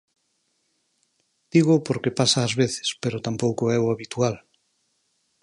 Dígoo 1.53 1.79
porque 1.87 2.15
pasa 2.19 2.45
ás 2.47 2.53
veces, 2.61 2.87
pero 3.01 3.23
tampouco 3.27 3.63
é 3.75 3.77
o 3.85 3.91
habitual. 3.93 4.35